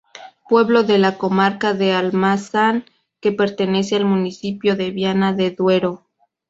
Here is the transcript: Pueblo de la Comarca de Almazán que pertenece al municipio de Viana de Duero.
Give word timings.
Pueblo 0.49 0.81
de 0.81 0.97
la 0.97 1.19
Comarca 1.19 1.75
de 1.75 1.93
Almazán 1.93 2.85
que 3.19 3.31
pertenece 3.33 3.95
al 3.97 4.05
municipio 4.05 4.75
de 4.75 4.89
Viana 4.89 5.31
de 5.31 5.51
Duero. 5.51 6.07